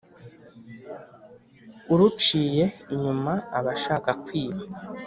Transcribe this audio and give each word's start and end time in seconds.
•uruciye 1.93 2.63
inyuma 2.93 3.33
aba 3.57 3.71
ashaka 3.77 4.09
kwiba 4.23 4.61